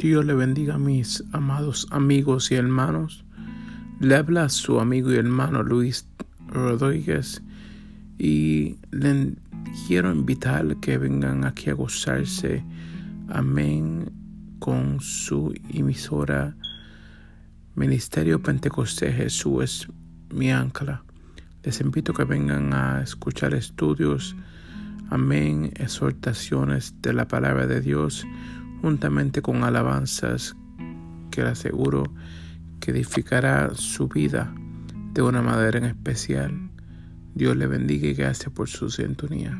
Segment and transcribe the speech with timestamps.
[0.00, 3.22] Dios le bendiga a mis amados amigos y hermanos.
[4.00, 6.08] Le habla su amigo y hermano Luis
[6.48, 7.42] Rodríguez
[8.18, 9.34] y le
[9.86, 12.64] quiero invitar que vengan aquí a gozarse.
[13.28, 14.10] Amén.
[14.58, 16.56] Con su emisora
[17.74, 19.88] Ministerio Pentecostés Jesús es
[20.34, 21.04] mi ancla.
[21.62, 24.34] Les invito a que vengan a escuchar estudios.
[25.10, 25.74] Amén.
[25.76, 28.24] Exhortaciones de la palabra de Dios
[28.80, 30.56] juntamente con alabanzas
[31.30, 32.04] que le aseguro
[32.80, 34.52] que edificará su vida
[35.12, 36.70] de una manera en especial.
[37.34, 39.58] Dios le bendiga y gracias por su sintonía.